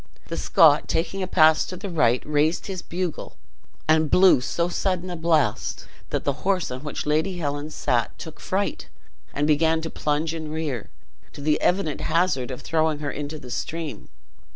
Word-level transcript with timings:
The 0.29 0.35
Scot, 0.37 0.87
taking 0.87 1.21
a 1.21 1.27
pass 1.27 1.63
to 1.67 1.77
the 1.77 1.87
right, 1.91 2.25
raised 2.25 2.65
his 2.65 2.81
bugle, 2.81 3.37
and 3.87 4.09
blew 4.09 4.41
so 4.41 4.67
sudden 4.67 5.11
a 5.11 5.15
blast 5.15 5.85
that 6.09 6.23
the 6.23 6.41
horse 6.41 6.71
on 6.71 6.83
which 6.83 7.05
Lady 7.05 7.37
Helen 7.37 7.69
sat 7.69 8.17
took 8.17 8.39
fright, 8.39 8.89
and 9.31 9.45
began 9.45 9.79
to 9.81 9.91
plunge 9.91 10.33
and 10.33 10.51
rear, 10.51 10.89
to 11.33 11.41
the 11.41 11.61
evident 11.61 12.01
hazard 12.01 12.49
of 12.49 12.61
throwing 12.61 12.97
her 12.97 13.11
into 13.11 13.37
the 13.37 13.51
stream. 13.51 14.09